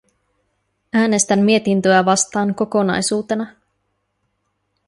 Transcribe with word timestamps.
Äänestän 0.93 1.39
mietintöä 1.39 2.05
vastaan 2.05 2.55
kokonaisuutena. 2.55 3.47